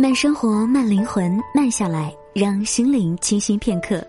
[0.00, 4.00] 慢生活，慢灵魂，慢下来，让心灵清新片刻。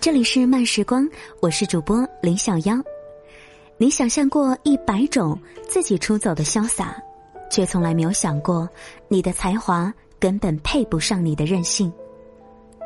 [0.00, 1.06] 这里是慢时光，
[1.38, 2.82] 我是主播林小妖。
[3.76, 5.38] 你想象过一百种
[5.68, 6.96] 自己出走的潇洒，
[7.50, 8.66] 却从来没有想过，
[9.06, 11.92] 你的才华根本配不上你的任性。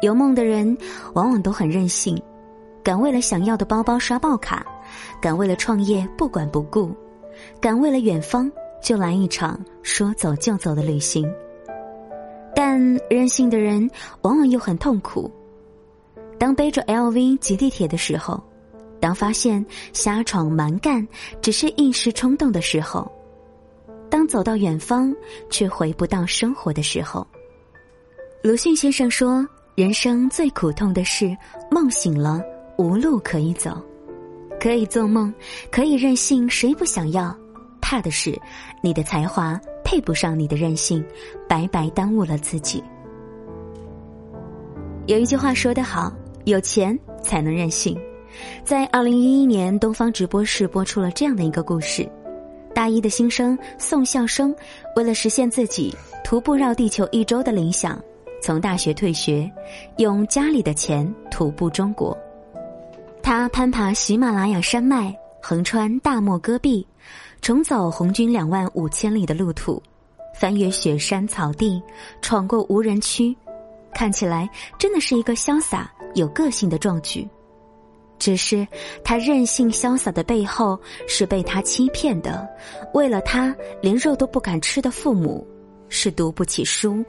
[0.02, 0.76] 有梦的人
[1.14, 2.20] 往往都很任性，
[2.82, 4.66] 敢为了想要的包包刷爆卡，
[5.22, 6.90] 敢为了创业不管不顾，
[7.60, 8.50] 敢为了远方
[8.82, 11.32] 就来一场说走就走的旅行。
[12.60, 12.76] 但
[13.08, 13.88] 任性的人
[14.22, 15.30] 往往又很痛苦。
[16.40, 18.42] 当背着 LV 挤地铁的时候，
[18.98, 21.06] 当发现瞎闯蛮干
[21.40, 23.08] 只是一时冲动的时候，
[24.10, 25.14] 当走到远方
[25.48, 27.24] 却回不到生活的时候，
[28.42, 29.46] 鲁迅先生说。
[29.76, 31.36] 人生最苦痛的是，
[31.70, 32.42] 梦醒了
[32.78, 33.80] 无路可以走，
[34.58, 35.32] 可以做梦，
[35.70, 37.32] 可以任性，谁不想要？
[37.80, 38.36] 怕的是，
[38.82, 39.56] 你的才华
[39.90, 41.02] 配不上你的任性，
[41.48, 42.84] 白白耽误了自己。
[45.06, 46.12] 有一句话说得好，
[46.44, 47.98] 有钱才能任性。
[48.62, 52.06] 在二零一一年，东方直播室播出了这样的一个故事：
[52.74, 54.54] 大一的新生宋孝生，
[54.94, 57.98] 为了实现自己徒步绕地球一周的理想。
[58.42, 59.50] 从大学退学，
[59.96, 62.14] 用家里的钱徒步中国。
[63.22, 66.86] 他攀爬喜马拉雅山脉，横穿大漠戈壁，
[67.40, 69.82] 重走红军两万五千里的路途，
[70.38, 71.82] 翻越雪山草地，
[72.20, 73.36] 闯过无人区，
[73.94, 77.26] 看起来真的是一个潇洒有个性的壮举。
[78.18, 78.66] 只是
[79.04, 82.46] 他任性潇洒的背后，是被他欺骗的，
[82.92, 85.46] 为了他连肉都不敢吃的父母。
[85.90, 87.02] 是读不起书、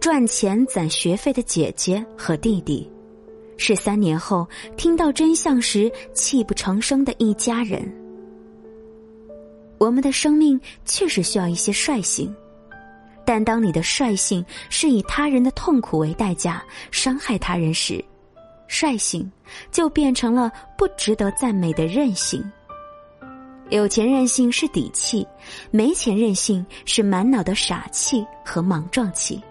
[0.00, 2.90] 赚钱攒学费的姐姐和弟弟，
[3.56, 4.44] 是三年后
[4.76, 8.03] 听到真相时泣不成声的一家人。
[9.78, 12.34] 我们的生命确实需要一些率性，
[13.24, 18.02] 但当你的率性是以他人的痛苦为代价伤害他人时，
[18.68, 19.30] 率性
[19.70, 22.42] 就变成了不值得赞美的任性。
[23.70, 25.26] 有钱任性是底气，
[25.70, 29.42] 没钱任性是满脑的傻气和莽撞气。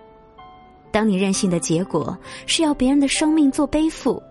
[0.91, 2.15] 当你任性的结果
[2.45, 4.21] 是要别人的生命做背负，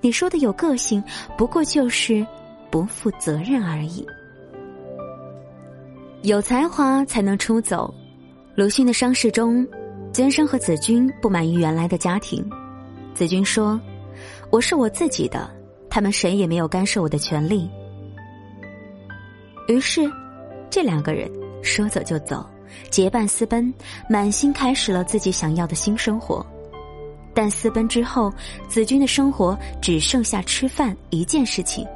[0.00, 1.02] 你说的有个性，
[1.36, 2.26] 不过就是
[2.70, 4.06] 不负责任而已。
[6.26, 7.94] 有才华才能出走。
[8.56, 9.64] 鲁迅的伤势中，
[10.12, 12.44] 监生和子君不满于原来的家庭。
[13.14, 13.80] 子君说
[14.50, 15.48] ：“我是我自己的，
[15.88, 17.70] 他们谁也没有干涉我的权利。”
[19.68, 20.00] 于是，
[20.68, 21.30] 这两个人
[21.62, 22.44] 说走就走，
[22.90, 23.72] 结伴私奔，
[24.10, 26.44] 满心开始了自己想要的新生活。
[27.32, 28.32] 但私奔之后，
[28.68, 31.86] 子君的生活只剩下吃饭一件事情。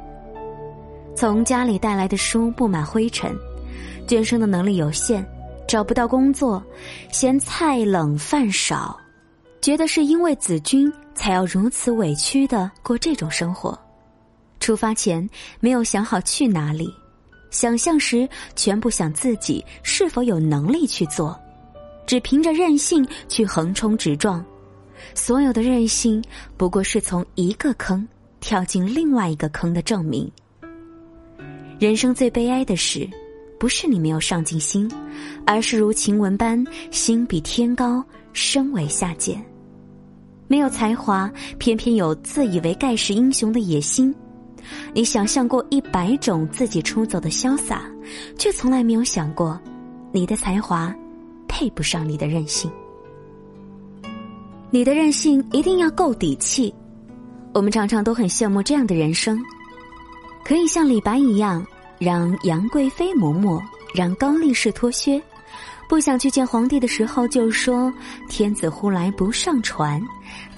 [1.17, 3.35] 从家里带来的书布满灰尘，
[4.07, 5.25] 娟生的能力有限，
[5.67, 6.63] 找不到工作，
[7.11, 8.99] 嫌菜冷饭少，
[9.61, 13.77] 觉得是因为子君才要如此委屈的过这种生活。
[14.59, 15.27] 出发前
[15.59, 16.93] 没有想好去哪里。
[17.49, 21.37] 想象时，全部想自己是否有能力去做，
[22.05, 24.43] 只凭着任性去横冲直撞，
[25.13, 26.23] 所有的任性
[26.55, 28.07] 不过是从一个坑
[28.39, 30.31] 跳进另外一个坑的证明。
[31.77, 33.09] 人生最悲哀的事，
[33.61, 34.91] 不是你没有上进心，
[35.45, 39.39] 而是如晴雯般心比天高，身为下贱。
[40.47, 44.11] 没有才华，偏偏有自以为盖世英雄的野心。
[44.95, 47.83] 你想象过一百种自己出走的潇洒，
[48.35, 49.61] 却从来没有想过，
[50.11, 50.91] 你的才华
[51.47, 52.71] 配不上你的任性。
[54.71, 56.73] 你的任性一定要够底气。
[57.53, 59.39] 我们常常都很羡慕这样的人生，
[60.43, 61.63] 可以像李白一样，
[62.01, 63.61] 让杨贵妃嬷嬷，
[63.93, 65.21] 让高力士脱靴，
[65.87, 67.93] 不想去见皇帝的时候就说
[68.27, 70.01] ：“天子呼来不上船，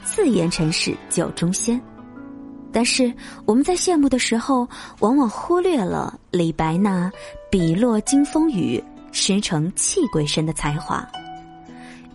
[0.06, 1.80] 自言臣是酒中仙。”
[2.72, 3.14] 但是
[3.46, 4.66] 我们在羡慕的时候，
[5.02, 7.12] 往往忽略了李白那
[7.52, 8.82] “笔落惊风雨，
[9.12, 11.06] 诗成泣鬼神”的才华。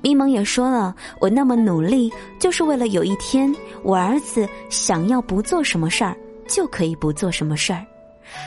[0.01, 6.17] 咪蒙也说了：“我那么努力，就是为了有一天，我儿子想要不做什么事儿，
[6.49, 7.81] 就可以不做什么事儿；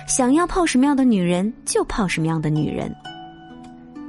[0.08, 2.94] 想要泡什么样的女人，就泡什么样的女人。”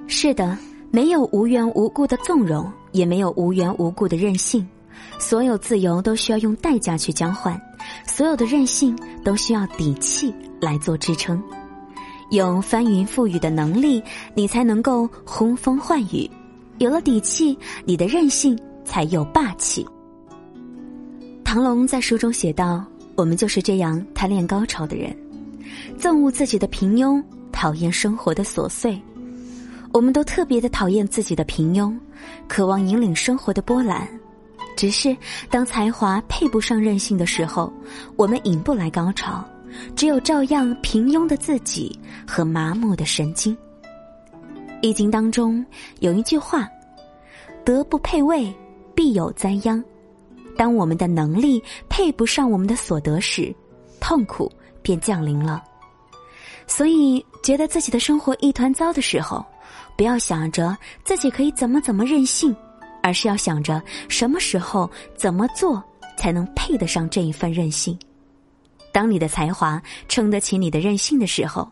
[0.06, 0.56] 是的，
[0.90, 4.66] 没有无缘无故的纵容，也没有无缘无故的任性。
[5.18, 7.60] 所有自由都需要用代价去交换，
[8.06, 11.42] 所有的任性都需要底气来做支撑。
[12.30, 14.02] 有翻云覆雨的能力，
[14.34, 16.28] 你才能够呼风唤雨；
[16.78, 19.86] 有了底气，你的任性才有霸气。
[21.44, 22.84] 唐龙在书中写道
[23.14, 25.14] ：“我们就是这样贪恋高潮的人，
[25.98, 29.00] 憎恶自己的平庸，讨厌生活的琐碎。
[29.92, 31.94] 我们都特别的讨厌自己的平庸，
[32.48, 34.08] 渴望引领生活的波澜。
[34.74, 35.14] 只是
[35.50, 37.70] 当才华配不上任性的时候，
[38.16, 39.44] 我们引不来高潮，
[39.94, 43.56] 只有照样平庸的自己和麻木的神经。
[44.80, 45.64] 易经当中
[46.00, 46.66] 有一句话
[47.64, 48.52] ：“德不配位，
[48.94, 49.82] 必有灾殃。”
[50.56, 53.54] 当我们的能力配不上我们的所得时，
[54.00, 54.50] 痛苦
[54.82, 55.62] 便降临了。
[56.66, 59.44] 所以，觉得自己的生活一团糟的时候，
[59.96, 62.54] 不要想着自己可以怎么怎么任性，
[63.02, 65.82] 而是要想着什么时候怎么做
[66.16, 67.98] 才能配得上这一份任性。
[68.92, 71.68] 当你的才华撑得起你的任性的时候，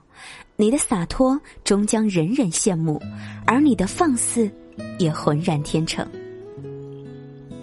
[0.57, 3.01] 你的洒脱终将人人羡慕，
[3.47, 4.51] 而你的放肆
[4.99, 6.07] 也浑然天成。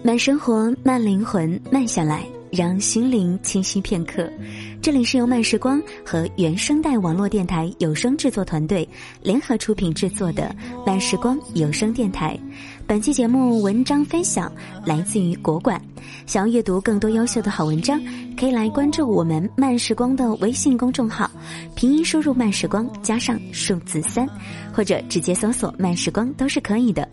[0.02, 4.30] 慢生活，慢灵魂，慢下来，让心灵清晰片刻。
[4.80, 8.88] 这里是由慢时光和原声带网络电台有声制作团队
[9.22, 10.54] 联合出品制作的
[10.86, 12.38] 慢时光有声电台。
[12.88, 14.50] 本期节目文章分享
[14.82, 15.78] 来自于国馆。
[16.24, 18.00] 想要阅读更多优秀的好文章，
[18.34, 21.30] 可以来关注我们慢时光的微信公众号，
[21.74, 24.26] 拼音输入“慢时光”加上数字三，
[24.72, 27.06] 或者直接搜索“慢时光”都是可以的。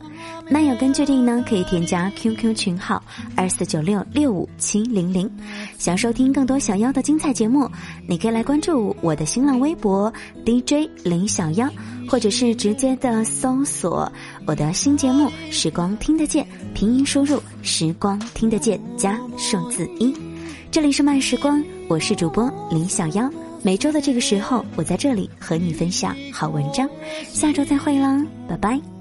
[0.49, 3.03] 漫友跟决定呢，可以添加 QQ 群号
[3.35, 5.29] 二四九六六五七零零。
[5.77, 7.69] 想收听更多小妖的精彩节目，
[8.07, 10.11] 你可以来关注我的新浪微博
[10.45, 11.69] DJ 林小妖，
[12.07, 14.09] 或者是直接的搜索
[14.47, 16.45] 我的新节目《时光听得见》，
[16.75, 20.13] 拼音输入“时光听得见”加数字一。
[20.69, 23.27] 这里是慢时光，我是主播林小妖。
[23.63, 26.87] 每周的这个时候，我在这里和你分享好文章。
[27.27, 28.94] 下周再会啦，拜拜。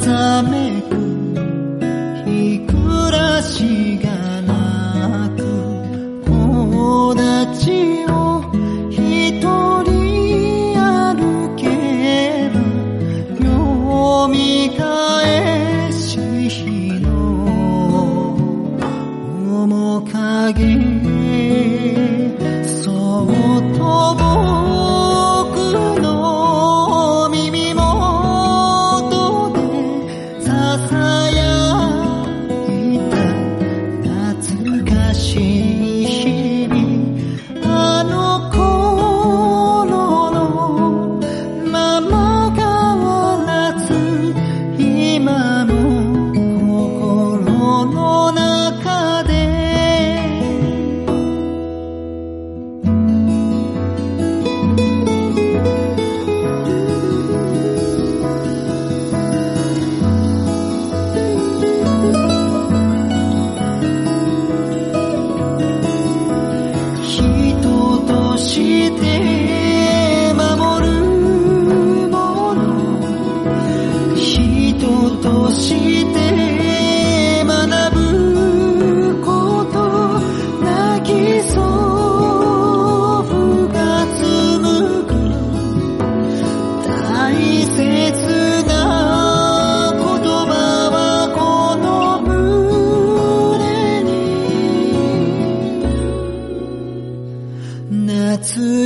[0.00, 0.95] 咱们。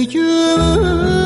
[0.06, 1.19] 去。